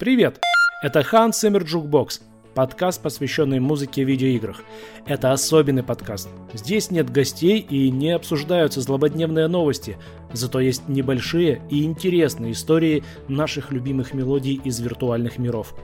[0.00, 0.40] Привет!
[0.82, 2.22] Это Hans Zimmer Jukebox,
[2.54, 4.62] подкаст, посвященный музыке в видеоиграх.
[5.04, 6.30] Это особенный подкаст.
[6.54, 9.98] Здесь нет гостей и не обсуждаются злободневные новости,
[10.32, 15.74] зато есть небольшие и интересные истории наших любимых мелодий из виртуальных миров.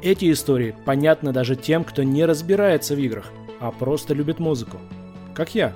[0.00, 4.76] Эти истории понятны даже тем, кто не разбирается в играх, а просто любит музыку.
[5.34, 5.72] Как я.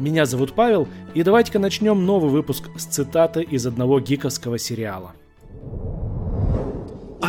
[0.00, 5.12] Меня зовут Павел, и давайте-ка начнем новый выпуск с цитаты из одного гиковского сериала–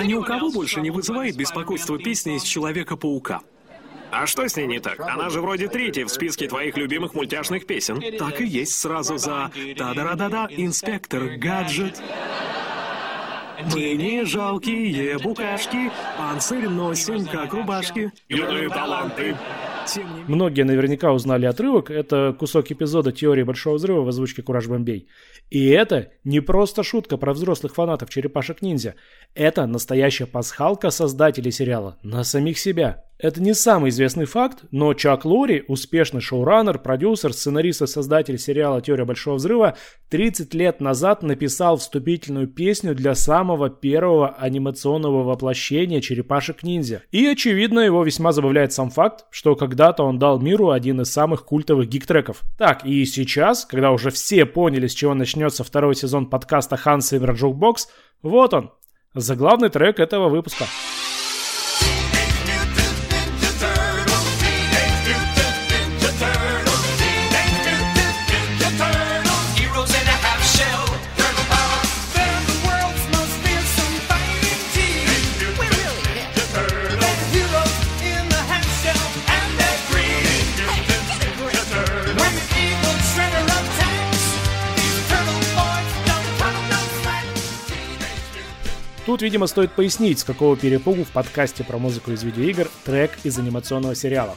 [0.06, 3.42] ни у кого больше не вызывает беспокойство песня из Человека-паука.
[4.12, 5.00] А что с ней не так?
[5.02, 8.02] Она же вроде третья в списке твоих любимых мультяшных песен.
[8.18, 12.02] Так и есть сразу за «Та-да-да-да-да, инспектор гаджет».
[13.74, 18.12] Мы не жалкие букашки, панцирь носим, как рубашки.
[18.28, 19.38] Юные таланты.
[20.28, 21.92] Многие наверняка узнали отрывок.
[21.92, 25.08] Это кусок эпизода «Теории Большого Взрыва» в озвучке «Кураж Бомбей».
[25.50, 28.96] И это не просто шутка про взрослых фанатов «Черепашек-ниндзя».
[29.36, 33.04] Это настоящая пасхалка создателей сериала на самих себя.
[33.18, 38.82] Это не самый известный факт, но Чак Лори, успешный шоураннер, продюсер, сценарист и создатель сериала
[38.82, 39.78] «Теория Большого Взрыва»,
[40.10, 47.04] 30 лет назад написал вступительную песню для самого первого анимационного воплощения черепашек-ниндзя.
[47.12, 51.44] И, очевидно, его весьма забавляет сам факт, что когда-то он дал миру один из самых
[51.44, 52.44] культовых гик-треков.
[52.58, 57.20] Так, и сейчас, когда уже все поняли, с чего начнется второй сезон подкаста Ханса и
[57.20, 57.90] Jukebox,
[58.22, 58.72] вот он,
[59.14, 60.64] заглавный трек этого выпуска.
[89.16, 93.40] Тут, видимо, стоит пояснить, с какого перепугу в подкасте про музыку из видеоигр трек из
[93.40, 94.36] анимационного сериала.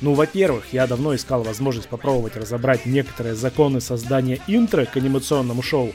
[0.00, 5.92] Ну, во-первых, я давно искал возможность попробовать разобрать некоторые законы создания интро к анимационному шоу.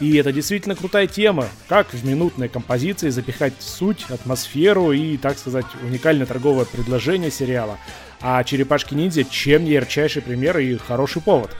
[0.00, 5.66] И это действительно крутая тема, как в минутной композиции запихать суть, атмосферу и, так сказать,
[5.82, 7.78] уникальное торговое предложение сериала.
[8.22, 11.50] А «Черепашки-ниндзя» чем не ярчайший пример и хороший повод.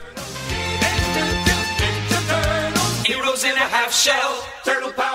[3.05, 5.08] Heroes in a half shell, turtle power.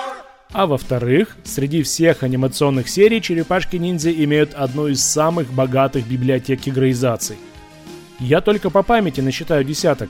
[0.57, 7.35] А во-вторых, среди всех анимационных серий «Черепашки-ниндзя» имеют одну из самых богатых библиотек игроизаций.
[8.19, 10.09] Я только по памяти насчитаю десяток.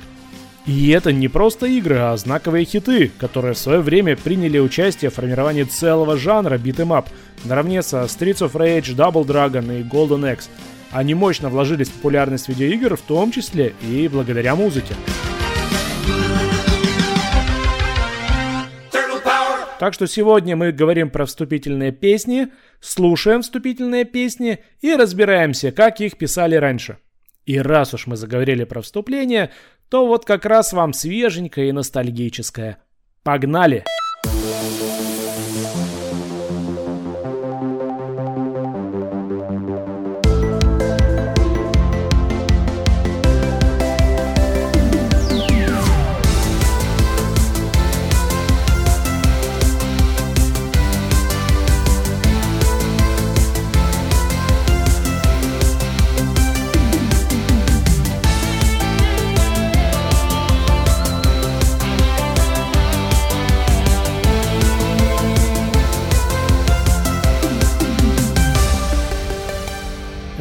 [0.67, 5.16] И это не просто игры, а знаковые хиты, которые в свое время приняли участие в
[5.16, 7.09] формировании целого жанра beat 'em up,
[7.44, 10.47] наравне со Streets of Rage, Double Dragon и Golden Axe.
[10.91, 14.94] Они мощно вложились в популярность видеоигр, в том числе и благодаря музыке.
[19.78, 22.47] Так что сегодня мы говорим про вступительные песни,
[22.80, 26.97] слушаем вступительные песни и разбираемся, как их писали раньше.
[27.46, 29.52] И раз уж мы заговорили про вступление,
[29.90, 32.78] то вот как раз вам свеженькое и ностальгическое.
[33.24, 33.84] Погнали!
[33.84, 34.04] Погнали!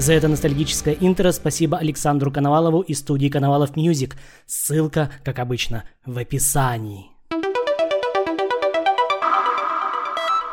[0.05, 4.17] За это ностальгическое интро спасибо Александру Коновалову и студии Коновалов Music.
[4.45, 7.07] Ссылка, как обычно, в описании.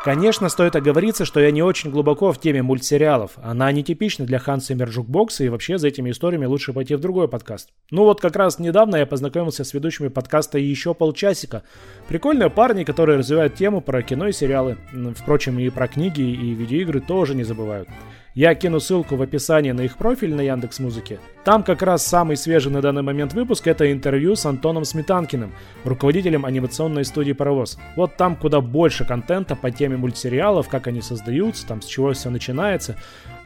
[0.04, 3.32] Конечно, стоит оговориться, что я не очень глубоко в теме мультсериалов.
[3.42, 7.68] Она нетипична для Ханса Мержукбокса, и вообще за этими историями лучше пойти в другой подкаст.
[7.90, 11.62] Ну вот как раз недавно я познакомился с ведущими подкаста «Еще полчасика».
[12.08, 14.78] Прикольные парни, которые развивают тему про кино и сериалы.
[15.14, 17.86] Впрочем, и про книги и видеоигры тоже не забывают.
[18.34, 21.20] Я кину ссылку в описании на их профиль на Яндекс Музыке.
[21.44, 25.52] Там как раз самый свежий на данный момент выпуск это интервью с Антоном Сметанкиным,
[25.84, 27.78] руководителем анимационной студии «Паровоз».
[27.94, 32.30] Вот там куда больше контента по теме мультсериалов, как они создаются, там с чего все
[32.30, 32.96] начинается.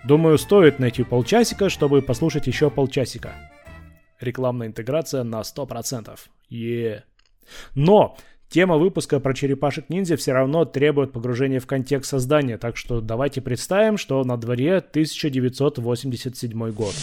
[0.05, 3.33] Думаю, стоит найти полчасика, чтобы послушать еще полчасика.
[4.21, 6.17] Рекламная интеграция на 100%.
[6.49, 7.01] Yeah.
[7.75, 8.17] Но
[8.49, 13.97] Тема выпуска про черепашек-ниндзя все равно требует погружения в контекст создания, так что давайте представим,
[13.99, 16.95] что на дворе 1987 год.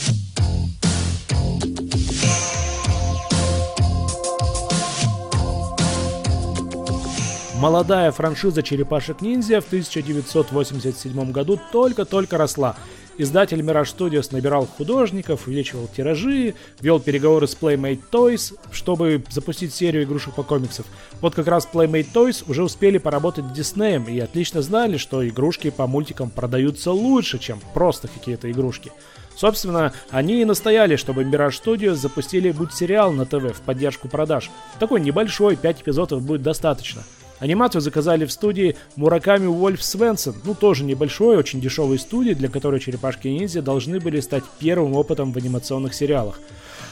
[7.63, 12.75] Молодая франшиза «Черепашек-ниндзя» в 1987 году только-только росла.
[13.17, 20.03] Издатель Mirage Studios набирал художников, увеличивал тиражи, вел переговоры с Playmate Toys, чтобы запустить серию
[20.03, 20.85] игрушек по комиксов.
[21.21, 25.69] Вот как раз Playmate Toys уже успели поработать с Disney и отлично знали, что игрушки
[25.69, 28.91] по мультикам продаются лучше, чем просто какие-то игрушки.
[29.37, 34.51] Собственно, они и настояли, чтобы Mirage Studios запустили мультсериал на ТВ в поддержку продаж.
[34.79, 37.03] Такой небольшой, 5 эпизодов будет достаточно.
[37.43, 42.79] Анимацию заказали в студии Мураками Вольф Свенсон, ну тоже небольшой, очень дешевой студии, для которой
[42.79, 46.39] Черепашки-ниндзя должны были стать первым опытом в анимационных сериалах.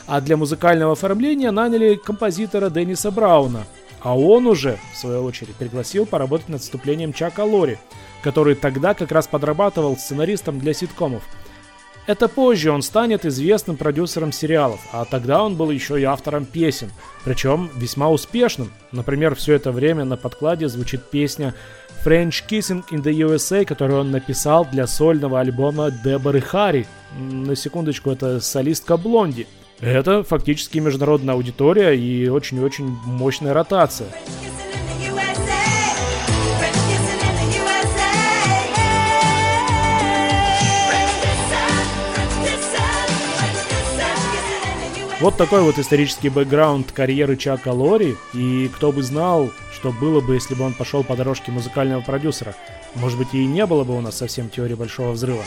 [0.07, 3.63] А для музыкального оформления наняли композитора Денниса Брауна,
[4.01, 7.77] а он уже, в свою очередь, пригласил поработать над вступлением Чака Лори,
[8.21, 11.23] который тогда как раз подрабатывал сценаристом для ситкомов–
[12.07, 16.91] это позже он станет известным продюсером сериалов, а тогда он был еще и автором песен,
[17.23, 18.71] причем весьма успешным.
[18.91, 21.53] Например, все это время на подкладе звучит песня
[22.03, 26.87] French Kissing in the USA, которую он написал для сольного альбома Деборы Харри.
[27.17, 29.47] На секундочку, это солистка Блонди.
[29.79, 34.07] Это фактически международная аудитория и очень-очень мощная ротация.
[45.21, 50.33] Вот такой вот исторический бэкграунд карьеры Чака Лори, и кто бы знал, что было бы,
[50.33, 52.55] если бы он пошел по дорожке музыкального продюсера.
[52.95, 55.43] Может быть, и не было бы у нас совсем теории Большого Взрыва.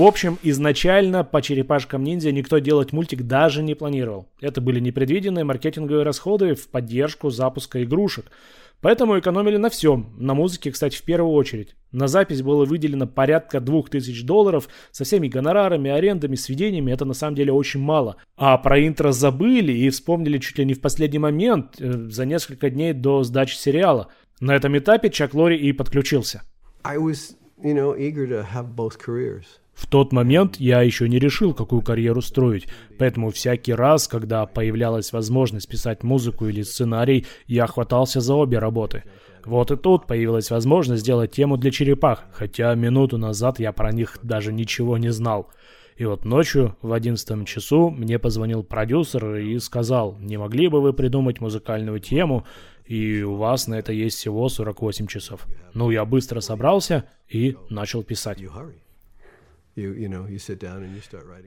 [0.00, 4.30] В общем, изначально по черепашкам ниндзя никто делать мультик даже не планировал.
[4.40, 8.32] Это были непредвиденные маркетинговые расходы в поддержку запуска игрушек.
[8.80, 10.14] Поэтому экономили на всем.
[10.16, 11.76] На музыке, кстати, в первую очередь.
[11.92, 16.92] На запись было выделено порядка 2000 долларов со всеми гонорарами, арендами, сведениями.
[16.92, 18.16] Это на самом деле очень мало.
[18.38, 22.70] А про интро забыли и вспомнили чуть ли не в последний момент, э, за несколько
[22.70, 24.08] дней до сдачи сериала.
[24.40, 26.40] На этом этапе Чак Лори и подключился.
[26.84, 29.44] I was, you know, eager to have both careers.
[29.80, 32.68] В тот момент я еще не решил, какую карьеру строить,
[32.98, 39.04] поэтому всякий раз, когда появлялась возможность писать музыку или сценарий, я хватался за обе работы.
[39.42, 44.18] Вот и тут появилась возможность сделать тему для черепах, хотя минуту назад я про них
[44.22, 45.48] даже ничего не знал.
[45.96, 50.92] И вот ночью в одиннадцатом часу мне позвонил продюсер и сказал, не могли бы вы
[50.92, 52.44] придумать музыкальную тему,
[52.84, 55.46] и у вас на это есть всего 48 часов.
[55.72, 58.42] Ну, я быстро собрался и начал писать.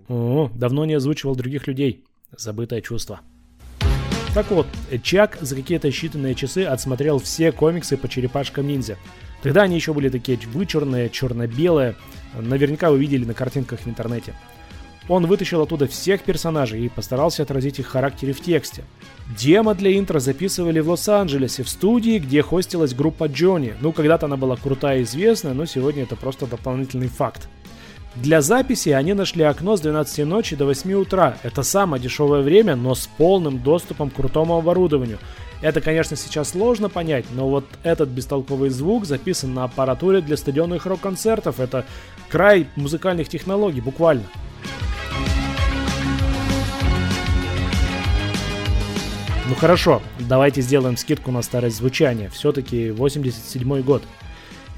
[0.08, 2.04] О, давно не озвучивал других людей.
[2.36, 3.22] Забытое чувство.
[4.34, 4.66] Так вот,
[5.04, 8.98] Чак за какие-то считанные часы отсмотрел все комиксы по черепашкам ниндзя.
[9.44, 11.96] Тогда они еще были такие вычурные, черно-белые.
[12.34, 14.34] Наверняка вы видели на картинках в интернете.
[15.10, 18.84] Он вытащил оттуда всех персонажей и постарался отразить их характеры в тексте.
[19.38, 23.76] Демо для интро записывали в Лос-Анджелесе, в студии, где хостилась группа Джонни.
[23.82, 27.50] Ну, когда-то она была крутая и известная, но сегодня это просто дополнительный факт.
[28.16, 31.38] Для записи они нашли окно с 12 ночи до 8 утра.
[31.42, 35.18] Это самое дешевое время, но с полным доступом к крутому оборудованию.
[35.62, 40.86] Это, конечно, сейчас сложно понять, но вот этот бестолковый звук записан на аппаратуре для стадионных
[40.86, 41.60] рок-концертов.
[41.60, 41.86] Это
[42.30, 44.26] край музыкальных технологий, буквально.
[49.50, 52.30] Ну хорошо, давайте сделаем скидку на старость звучания.
[52.30, 54.04] Все-таки 87 год.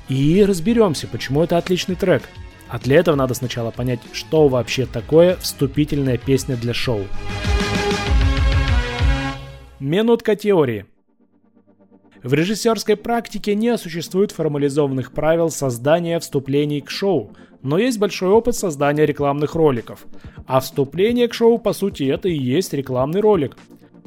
[0.07, 2.23] И разберемся, почему это отличный трек.
[2.67, 7.01] А для этого надо сначала понять, что вообще такое вступительная песня для шоу.
[9.79, 10.85] Минутка теории.
[12.23, 18.55] В режиссерской практике не существует формализованных правил создания вступлений к шоу, но есть большой опыт
[18.55, 20.05] создания рекламных роликов.
[20.47, 23.57] А вступление к шоу, по сути, это и есть рекламный ролик.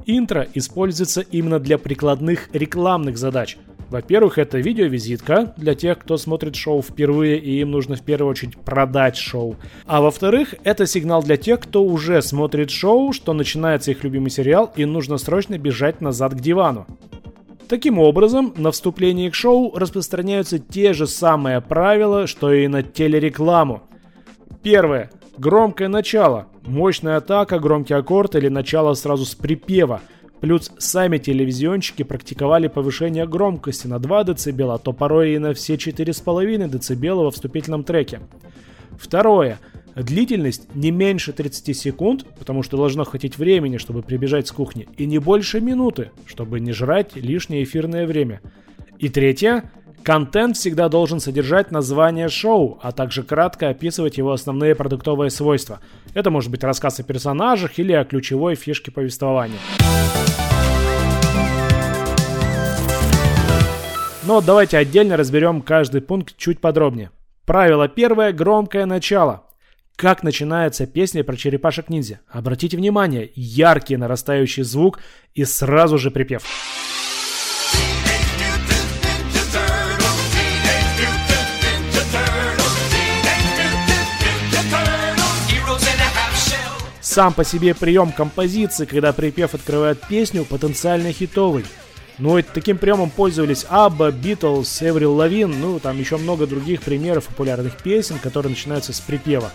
[0.07, 3.57] Интро используется именно для прикладных рекламных задач–
[3.91, 8.59] во-первых, это видеовизитка для тех, кто смотрит шоу впервые и им нужно в первую очередь
[8.59, 9.57] продать шоу.
[9.87, 14.71] А во-вторых, это сигнал для тех, кто уже смотрит шоу, что начинается их любимый сериал
[14.77, 16.87] и нужно срочно бежать назад к дивану.
[17.67, 23.83] Таким образом, на вступлении к шоу распространяются те же самые правила, что и на телерекламу.
[24.63, 25.11] Первое.
[25.39, 26.47] Громкое начало.
[26.67, 30.03] Мощная атака, громкий аккорд или начало сразу с припева–
[30.41, 35.75] Плюс сами телевизионщики практиковали повышение громкости на 2 дБ, а то порой и на все
[35.75, 38.21] 4,5 дБ во вступительном треке.
[38.99, 39.59] Второе.
[39.97, 45.07] Длительность не меньше 30 секунд, потому что должно хватить времени, чтобы прибежать с кухни, и
[45.07, 48.41] не больше минуты, чтобы не жрать лишнее эфирное время.
[49.01, 49.71] И третье.
[50.03, 55.81] Контент всегда должен содержать название шоу, а также кратко описывать его основные продуктовые свойства.
[56.15, 59.59] Это может быть рассказ о персонажах или о ключевой фишке повествования.
[64.27, 67.11] Но давайте отдельно разберем каждый пункт чуть подробнее.
[67.47, 69.45] Правило первое– громкое начало.
[69.97, 72.21] Как начинается песня про черепашек-ниндзя?
[72.29, 75.01] Обратите внимание, яркий нарастающий звук
[75.35, 76.45] и сразу же припев.
[87.09, 91.65] Сам по себе прием композиции, когда припев открывает песню, потенциально хитовый.
[92.19, 97.79] Ну, таким приемом пользовались Абба, Битлз, Эврил Лавин, ну, там еще много других примеров популярных
[97.79, 99.51] песен, которые начинаются с припева.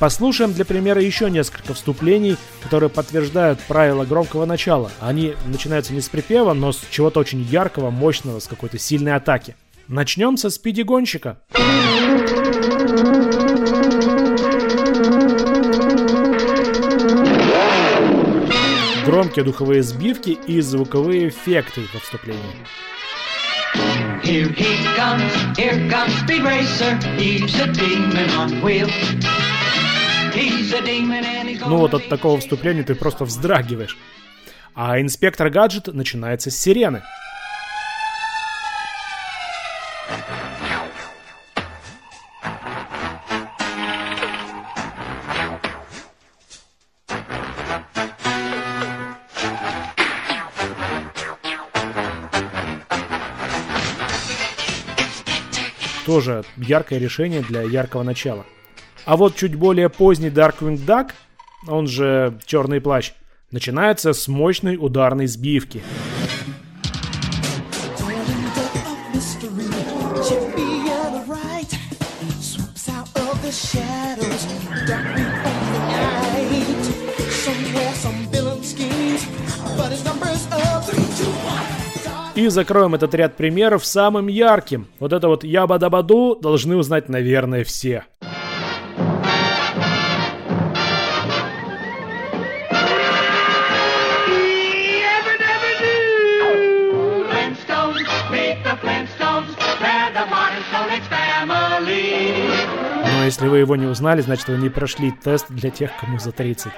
[0.00, 4.90] Послушаем для примера еще несколько вступлений, которые подтверждают правила громкого начала.
[4.98, 9.54] Они начинаются не с припева, но с чего-то очень яркого, мощного, с какой-то сильной атаки.
[9.86, 11.38] Начнем со спиди-гонщика.
[19.14, 22.42] Громкие духовые сбивки и звуковые эффекты во вступлении.
[24.24, 26.98] Here he comes, here comes Speed Racer.
[27.16, 28.90] He's a demon on wheels.
[31.64, 33.96] Ну вот от такого вступления ты просто вздрагиваешь.
[34.74, 37.04] А инспектор гаджет начинается с сирены.
[56.14, 58.46] Тоже яркое решение для яркого начала.
[59.04, 61.10] А вот чуть более поздний Darkwing Duck,
[61.66, 63.14] он же Черный плащ,
[63.50, 65.82] начинается с мощной ударной сбивки.
[82.34, 84.88] И закроем этот ряд примеров самым ярким.
[84.98, 88.04] Вот это вот ябадабаду должны узнать, наверное, все.
[103.06, 106.32] Но если вы его не узнали, значит вы не прошли тест для тех, кому за
[106.32, 106.72] 30.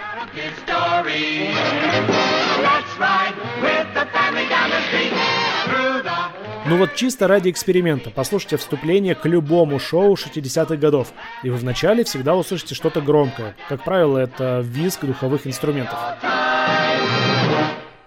[6.69, 11.13] Ну вот чисто ради эксперимента послушайте вступление к любому шоу 60-х годов,
[11.45, 13.55] и вы вначале всегда услышите что-то громкое.
[13.69, 15.97] Как правило, это визг духовых инструментов.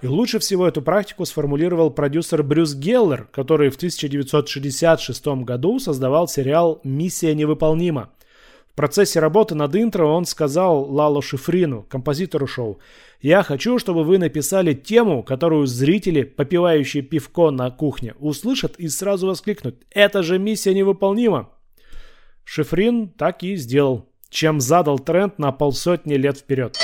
[0.01, 6.81] И лучше всего эту практику сформулировал продюсер Брюс Геллер, который в 1966 году создавал сериал
[6.83, 8.09] «Миссия невыполнима».
[8.79, 12.79] Процессе работы над интро он сказал Лало Шифрину, композитору шоу,
[13.21, 19.27] «Я хочу, чтобы вы написали тему, которую зрители, попивающие пивко на кухне, услышат и сразу
[19.27, 19.83] воскликнут.
[19.91, 21.49] Это же миссия невыполнима!»
[22.45, 26.77] Шифрин так и сделал, чем задал тренд на полсотни лет вперед.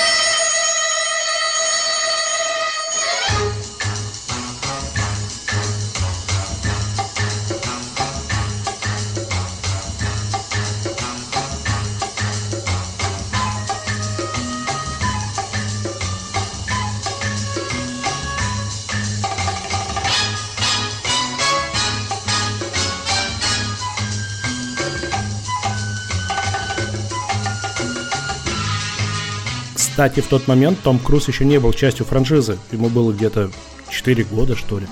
[29.96, 32.58] Кстати, в тот момент Том Круз еще не был частью франшизы.
[32.70, 33.50] Ему было где-то
[33.88, 34.86] 4 года, что ли.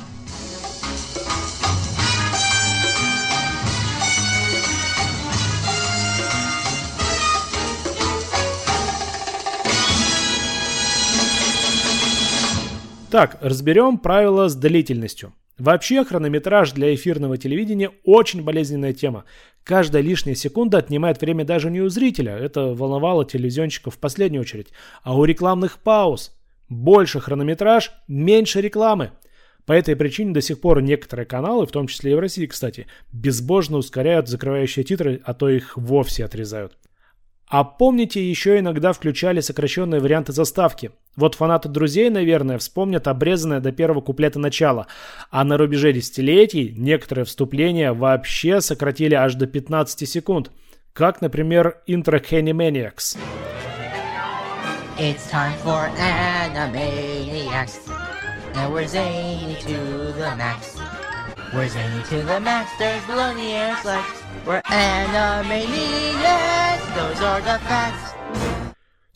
[13.11, 15.35] Так, разберем правила с длительностью.
[15.59, 19.25] Вообще, хронометраж для эфирного телевидения очень болезненная тема.
[19.63, 24.69] Каждая лишняя секунда отнимает время даже не у зрителя, это волновало телевизионщиков в последнюю очередь,
[25.03, 26.33] а у рекламных пауз.
[26.69, 29.13] Больше хронометраж, меньше рекламы.
[29.65, 32.87] По этой причине до сих пор некоторые каналы, в том числе и в России, кстати,
[33.13, 36.77] безбожно ускоряют закрывающие титры, а то их вовсе отрезают.
[37.47, 40.91] А помните, еще иногда включали сокращенные варианты заставки.
[41.17, 44.87] Вот фанаты друзей, наверное, вспомнят обрезанное до первого куплета начало.
[45.31, 50.51] А на рубеже десятилетий некоторые вступления вообще сократили аж до 15 секунд.
[50.93, 53.17] Как, например, интро Kenny Maniacs.
[54.99, 57.81] It's time for Animaniacs.
[58.55, 60.79] And we're zany to the max.
[61.53, 63.77] We're zany to the max, there's baloney air.
[64.47, 65.75] We're animaniacs,
[66.95, 68.14] those are the facts.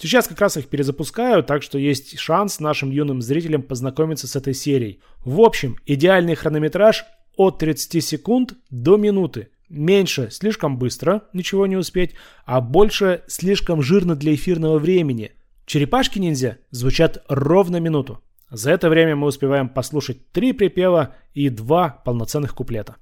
[0.01, 4.55] Сейчас как раз их перезапускаю, так что есть шанс нашим юным зрителям познакомиться с этой
[4.55, 5.01] серией.
[5.25, 7.05] В общем, идеальный хронометраж
[7.37, 9.49] от 30 секунд до минуты.
[9.69, 12.15] Меньше слишком быстро, ничего не успеть,
[12.47, 15.33] а больше слишком жирно для эфирного времени.
[15.67, 18.23] Черепашки-ниндзя звучат ровно минуту.
[18.51, 22.97] За это время мы успеваем послушать три припева и два полноценных куплета.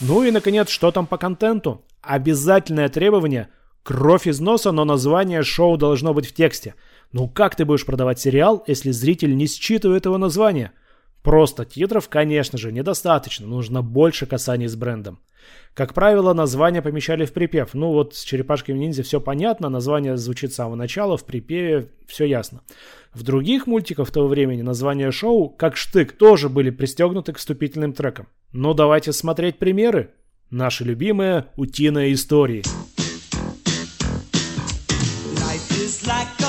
[0.00, 1.84] Ну и, наконец, что там по контенту?
[2.00, 3.48] Обязательное требование–
[3.82, 6.74] кровь из носа, но название шоу должно быть в тексте.
[7.12, 10.72] Ну как ты будешь продавать сериал, если зритель не считывает его название?
[11.22, 15.20] Просто титров, конечно же, недостаточно, нужно больше касаний с брендом.
[15.74, 17.74] Как правило, название помещали в припев.
[17.74, 22.24] Ну вот с черепашками ниндзя все понятно, название звучит с самого начала, в припеве все
[22.24, 22.62] ясно.
[23.12, 28.28] В других мультиках того времени названия шоу, как штык, тоже были пристегнуты к вступительным трекам.
[28.52, 30.10] Ну давайте смотреть примеры.
[30.50, 32.64] Наши любимые утиные истории.
[35.38, 36.40] Life is like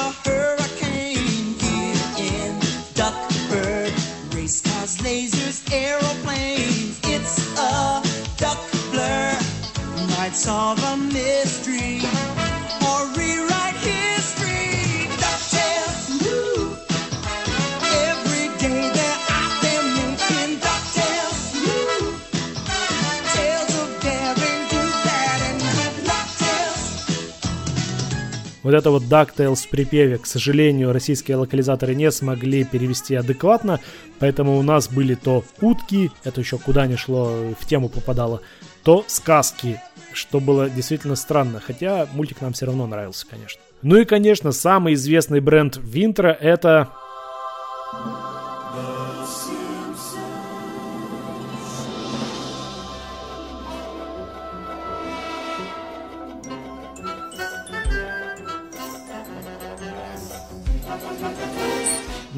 [28.64, 33.80] Вот это вот DuckTales в припеве, к сожалению, российские локализаторы не смогли перевести адекватно,
[34.20, 38.42] поэтому у нас были то утки, это еще куда ни шло, в тему попадало,
[38.84, 39.82] то сказки,
[40.14, 43.62] что было действительно странно, хотя мультик нам все равно нравился, конечно.
[43.82, 46.90] Ну и, конечно, самый известный бренд Винтера это...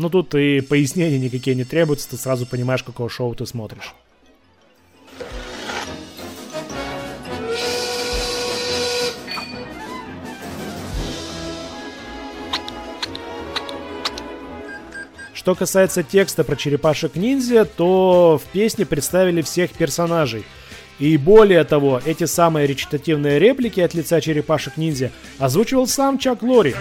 [0.03, 3.95] Ну тут и пояснения никакие не требуются, ты сразу понимаешь, какого шоу ты смотришь.
[15.33, 20.43] Что касается текста про черепашек-ниндзя, то в песне представили всех персонажей.
[20.99, 26.75] И более того, эти самые речитативные реплики от лица черепашек-ниндзя озвучивал сам Чак Лори.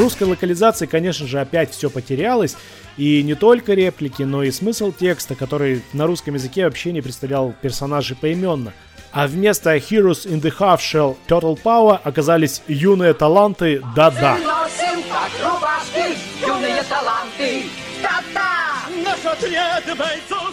[0.00, 2.56] Русской локализации, конечно же, опять все потерялось.
[2.96, 7.52] И не только реплики, но и смысл текста, который на русском языке вообще не представлял
[7.60, 8.72] персонажей поименно.
[9.12, 14.38] А вместо Heroes in the Half Shell Turtle Power оказались юные таланты Да-да.
[16.46, 17.64] Юные таланты.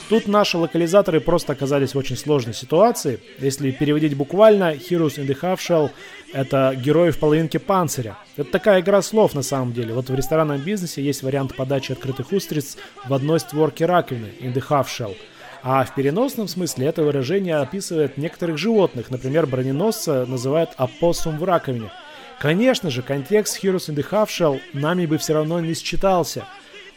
[0.10, 3.20] Тут наши локализаторы просто оказались в очень сложной ситуации.
[3.40, 5.92] Если переводить буквально, Heroes in the Half Shell—
[6.34, 8.18] это герои в половинке панциря.
[8.38, 9.94] Это такая игра слов на самом деле.
[9.94, 14.64] Вот в ресторанном бизнесе есть вариант подачи открытых устриц в одной створке раковины in the
[14.68, 15.16] half shell.
[15.64, 19.10] А в переносном смысле это выражение описывает некоторых животных.
[19.10, 21.92] Например, броненосца называют опоссум в раковине.
[22.40, 26.46] Конечно же, контекст Heroes in the Half Shell нами бы все равно не считался.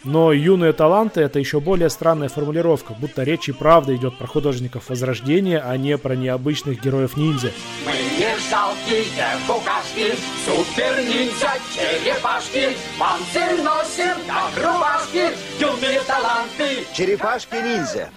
[0.04, 4.88] Но юные таланты это еще более странная формулировка, будто речь и правда идет про художников
[4.88, 7.52] Возрождения, а не про необычных героев ниндзя.
[7.84, 9.04] Мы не жалкие
[9.46, 10.14] букашки,
[10.46, 12.76] супер-ниндзя, черепашки.
[12.98, 16.86] Панцирь носим, как рубашки, юные таланты.
[16.94, 18.08] Черепашки-ниндзя.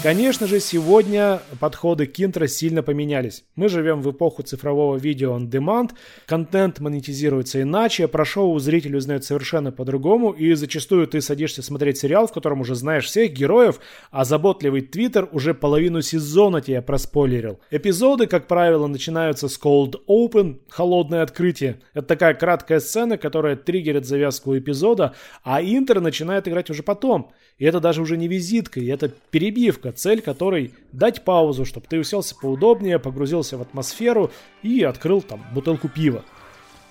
[0.00, 3.42] Конечно же, сегодня подходы к интро сильно поменялись.
[3.56, 5.90] Мы живем в эпоху цифрового видео on demand,
[6.24, 12.28] контент монетизируется иначе, про шоу зритель узнает совершенно по-другому, и зачастую ты садишься смотреть сериал,
[12.28, 13.80] в котором уже знаешь всех героев,
[14.12, 17.58] а заботливый твиттер уже половину сезона тебе проспойлерил.
[17.72, 21.80] Эпизоды, как правило, начинаются с cold open, холодное открытие.
[21.92, 27.32] Это такая краткая сцена, которая триггерит завязку эпизода, а интро начинает играть уже потом.
[27.58, 31.98] И это даже уже не визитка, и это перебивка, цель которой дать паузу, чтобы ты
[31.98, 34.30] уселся поудобнее, погрузился в атмосферу
[34.62, 36.24] и открыл там бутылку пива.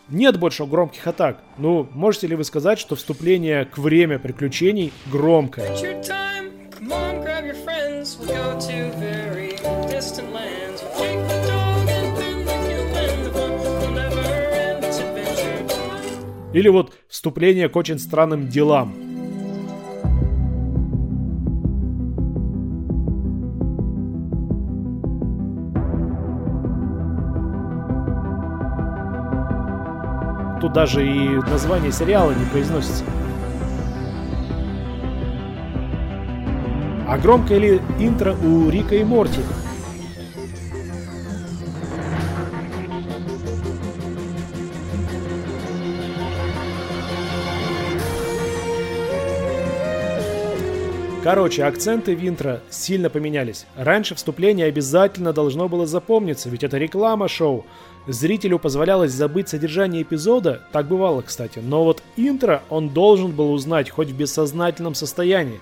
[0.10, 1.42] Нет больше громких атак.
[1.58, 5.70] Ну, можете ли вы сказать, что вступление к время приключений громкое?
[5.70, 6.52] It's your time.
[6.72, 7.56] Come on, grab your
[30.68, 33.04] тут даже и название сериала не произносится.
[37.08, 39.42] А громкое ли интро у Рика и Морти?
[51.28, 53.66] Короче, акценты в интро сильно поменялись.
[53.76, 57.66] Раньше вступление обязательно должно было запомниться, ведь это реклама шоу.
[58.08, 63.90] Зрителю позволялось забыть содержание эпизода, так бывало, кстати, но вот интро он должен был узнать
[63.90, 65.60] хоть в бессознательном состоянии.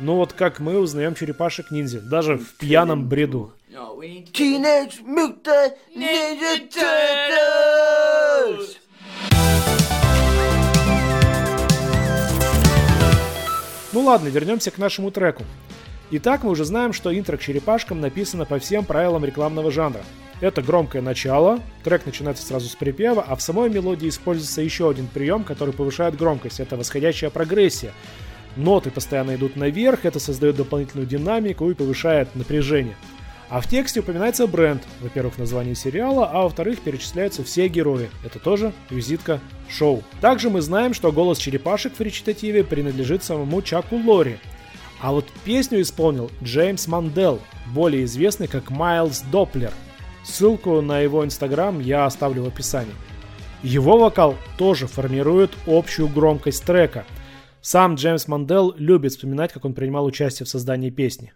[0.00, 3.52] Ну вот как мы узнаем черепашек-ниндзя, даже в пьяном бреду.
[3.72, 8.06] Teenage Mutant Ninja Turtles!
[13.96, 15.42] Ну ладно, вернемся к нашему треку.
[16.10, 20.02] Итак, мы уже знаем, что интро к черепашкам написано по всем правилам рекламного жанра.
[20.42, 25.06] Это громкое начало, трек начинается сразу с припева, а в самой мелодии используется еще один
[25.06, 26.60] прием, который повышает громкость.
[26.60, 27.92] Это восходящая прогрессия.
[28.54, 32.96] Ноты постоянно идут наверх, это создает дополнительную динамику и повышает напряжение.
[33.48, 38.10] А в тексте упоминается бренд, во-первых, название сериала, а во-вторых, перечисляются все герои.
[38.24, 40.02] Это тоже визитка шоу.
[40.20, 44.38] Также мы знаем, что голос черепашек в речитативе принадлежит самому Чаку Лори.
[45.00, 47.40] А вот песню исполнил Джеймс Мандел,
[47.72, 49.72] более известный как Майлз Доплер.
[50.24, 52.94] Ссылку на его инстаграм я оставлю в описании.
[53.62, 57.04] Его вокал тоже формирует общую громкость трека.
[57.60, 61.32] Сам Джеймс Мандел любит вспоминать, как он принимал участие в создании песни.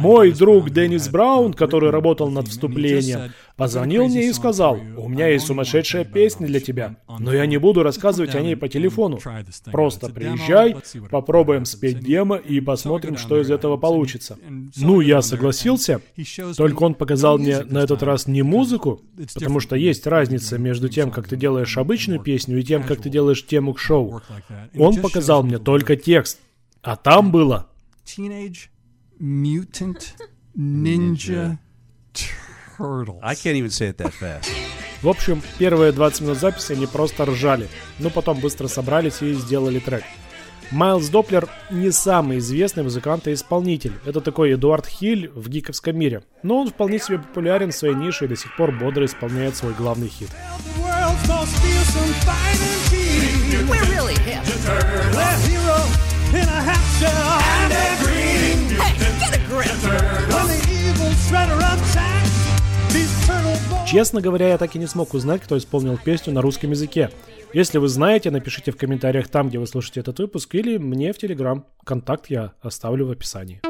[0.00, 4.78] Мой друг Деннис Браун, который работал над вступлением, позвонил "I've got a мне и сказал,
[4.96, 8.68] у меня есть сумасшедшая песня для тебя, но я не буду рассказывать о ней по
[8.68, 9.18] телефону.
[9.70, 10.76] Просто приезжай,
[11.10, 14.38] попробуем спеть демо и посмотрим, что из этого получится.
[14.76, 16.00] Ну, я согласился,
[16.56, 19.02] только он показал мне на этот раз не музыку,
[19.34, 23.08] потому что есть разница между тем, как ты делаешь обычную песню и тем, как ты
[23.08, 24.20] делаешь тему к шоу.
[24.76, 26.38] Он показал мне только текст,
[26.82, 27.68] а там было
[28.04, 28.68] Teenage
[29.20, 30.14] Mutant
[30.56, 31.58] Ninja
[32.12, 33.20] Turtles.
[33.22, 34.50] I can't even say it that fast.
[35.02, 39.78] В общем, первые 20 минут записи они просто ржали, но потом быстро собрались и сделали
[39.78, 40.04] трек.
[40.70, 43.94] Майлз Доплер не самый известный музыкант и исполнитель.
[44.04, 46.22] Это такой Эдуард Хиль в гиковском мире.
[46.42, 49.74] Но он вполне себе популярен в своей нише и до сих пор бодро исполняет свой
[49.74, 50.28] главный хит.
[53.68, 54.44] We're really hip.
[57.00, 58.20] Shell and a grip.
[63.86, 67.10] Честно говоря, я так и не смог узнать, кто исполнил песню на русском языке.
[67.54, 71.18] Если вы знаете, напишите в комментариях там, где вы слушаете этот выпуск, или мне в
[71.18, 71.64] Телеграм.
[71.84, 73.62] Контакт я оставлю в описании.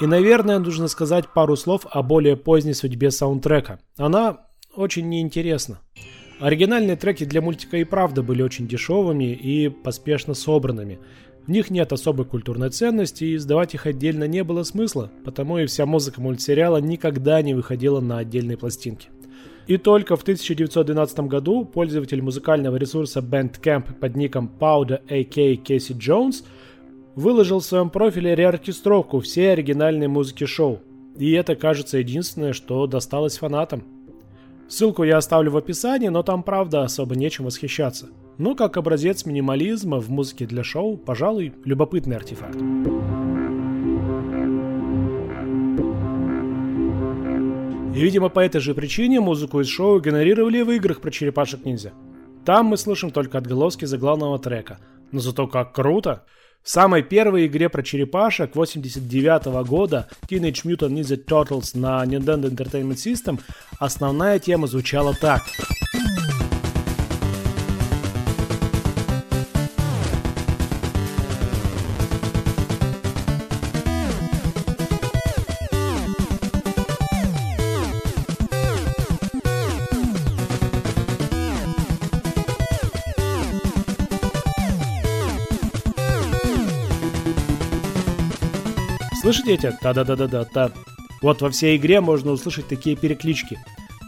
[0.00, 3.80] И, наверное, нужно сказать пару слов о более поздней судьбе саундтрека.
[3.98, 4.38] Она
[4.74, 5.80] очень неинтересна.
[6.40, 10.98] Оригинальные треки для мультика и правда были очень дешевыми и поспешно собранными.
[11.46, 15.66] В них нет особой культурной ценности, и издавать их отдельно не было смысла, потому и
[15.66, 19.08] вся музыка мультсериала никогда не выходила на отдельные пластинки.
[19.66, 25.54] И только в 1912 году пользователь музыкального ресурса Bandcamp под ником Powder A.K.
[25.54, 26.44] Casey Jones
[27.14, 30.80] выложил в своем профиле реоркестровку всей оригинальной музыки шоу.
[31.16, 33.84] И это, кажется, единственное, что досталось фанатам.
[34.68, 38.08] Ссылку я оставлю в описании, но там правда особо нечем восхищаться.
[38.38, 42.56] Ну, как образец минимализма в музыке для шоу, пожалуй, любопытный артефакт.
[47.94, 51.92] И, видимо, по этой же причине музыку из шоу генерировали в играх про черепашек-ниндзя.
[52.44, 54.78] Там мы слышим только отголоски заглавного трека.
[55.12, 56.24] Но зато как круто!
[56.64, 62.94] В самой первой игре про черепашек 89 года Teenage Mutant Ninja Turtles на Nintendo Entertainment
[62.94, 63.38] System
[63.78, 65.42] основная тема звучала так.
[89.24, 89.72] Слышите эти?
[89.80, 90.70] Та-да-да-да-да-та.
[91.22, 93.58] Вот во всей игре можно услышать такие переклички.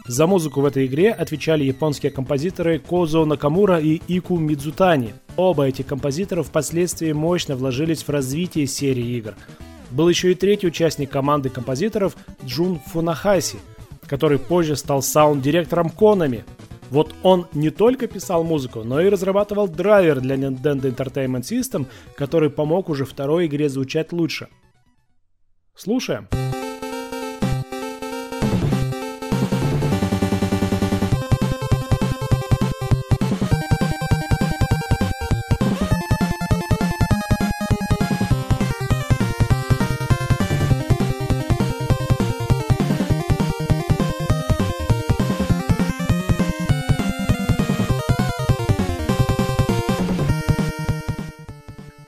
[0.06, 5.14] За музыку в этой игре отвечали японские композиторы Козо Накамура и Ику Мидзутани.
[5.38, 9.32] Оба эти композитора впоследствии мощно вложились в развитие серии игр.
[9.90, 13.56] Был еще и третий участник команды композиторов Джун Фунахаси,
[14.06, 16.44] который позже стал саунд-директором Konami.
[16.90, 22.50] Вот он не только писал музыку, но и разрабатывал драйвер для Nintendo Entertainment System, который
[22.50, 24.48] помог уже второй игре звучать лучше.
[25.76, 26.26] Слушаем.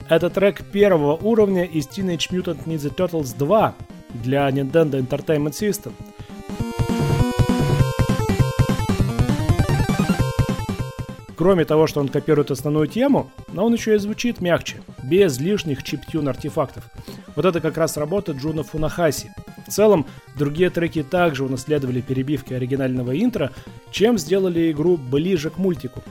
[0.08, 3.74] Это трек первого уровня из Teenage Mutant Ninja Turtles 2
[4.14, 5.92] для Nintendo Entertainment System.
[11.36, 15.82] Кроме того, что он копирует основную тему, но он еще и звучит мягче, без лишних
[15.82, 16.90] chiptune артефактов.
[17.36, 19.30] Вот это как раз работа Джуна Фунахаси.
[19.66, 23.52] В целом, другие треки также унаследовали перебивки оригинального интро,
[23.90, 26.02] чем сделали игру ближе к мультику.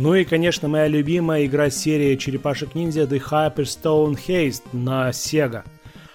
[0.00, 5.64] Ну и, конечно, моя любимая игра серии черепашек ниндзя The Hyperstone Haste на Sega.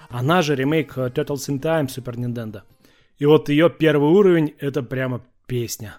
[0.10, 2.62] Она же ремейк Turtles in Time Super Nintendo.
[3.18, 5.98] И вот ее первый уровень это прямо песня.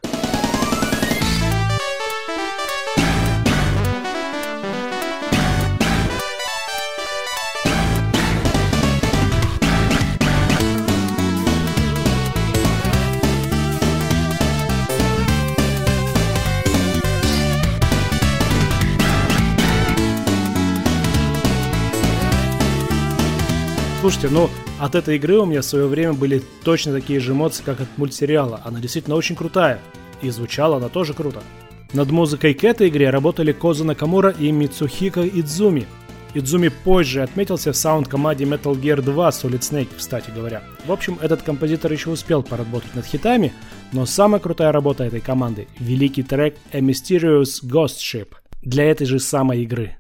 [24.05, 27.62] Слушайте, ну от этой игры у меня в свое время были точно такие же эмоции,
[27.64, 28.61] как от мультсериала.
[28.62, 29.81] Она действительно очень крутая.
[30.21, 31.43] И звучала она тоже круто.
[31.95, 35.87] Над музыкой к этой игре работали Козу Накамура и Мицухико Идзуми.
[36.35, 40.62] Идзуми позже отметился в саунд-команде Metal Gear 2 Solid Snake, кстати говоря.
[40.85, 43.55] В общем, этот композитор еще успел поработать над хитами,
[43.93, 48.29] но самая крутая работа этой команды– великий трек A Mysterious Ghost Ship
[48.61, 49.97] для этой же самой игры.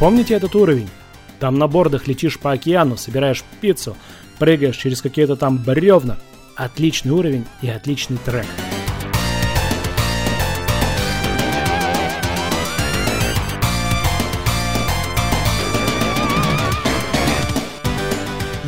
[0.00, 0.88] Помните этот уровень?
[1.40, 3.98] Там на бордах летишь по океану, собираешь пиццу,
[4.38, 6.16] прыгаешь через какие-то там бревна.
[6.56, 8.46] Отличный уровень и отличный трек.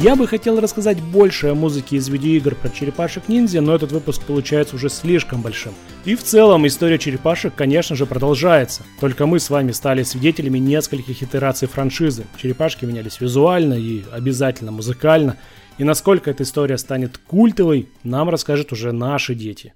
[0.02, 4.24] Я бы хотел рассказать больше о музыке из видеоигр про черепашек ниндзя, но этот выпуск
[4.24, 5.74] получается уже слишком большим.
[6.04, 8.82] И в целом история черепашек, конечно же, продолжается.
[8.98, 12.24] Только мы с вами стали свидетелями нескольких итераций франшизы.
[12.36, 15.36] Черепашки менялись визуально и обязательно музыкально.
[15.78, 19.72] И насколько эта история станет культовой, нам расскажут уже наши дети.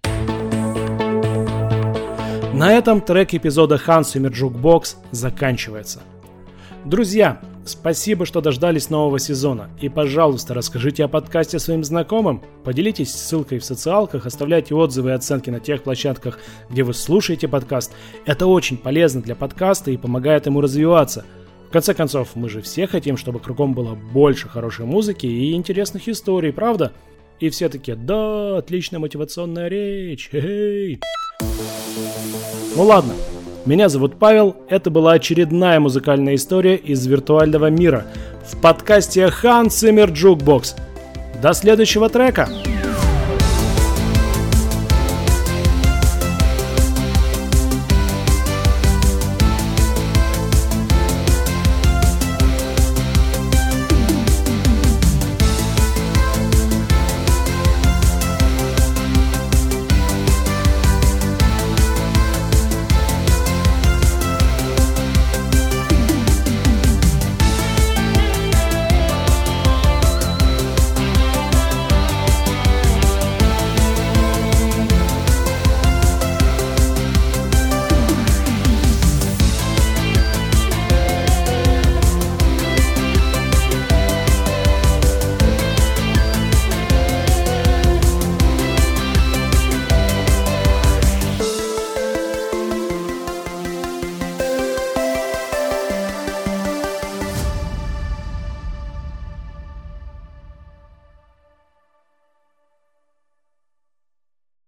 [2.53, 6.01] На этом трек эпизода Хансумер Jukebox заканчивается.
[6.85, 9.71] Друзья, Спасибо, что дождались нового сезона.
[9.81, 12.41] И, пожалуйста, расскажите о подкасте своим знакомым.
[12.63, 16.39] Поделитесь ссылкой в социалках, оставляйте отзывы и оценки на тех площадках,
[16.71, 17.93] где вы слушаете подкаст.
[18.25, 21.25] Это очень полезно для подкаста и помогает ему развиваться.
[21.69, 26.09] В конце концов, мы же все хотим, чтобы кругом было больше хорошей музыки и интересных
[26.09, 26.93] историй, правда?
[27.41, 31.01] И все таки да, отличная мотивационная речь, эй.
[32.77, 33.15] Ну ладно,
[33.67, 38.05] меня зовут Павел, это была очередная музыкальная история из виртуального мира
[38.47, 40.77] в подкасте Hans Zimmer Jukebox.
[41.43, 42.49] До следующего трека!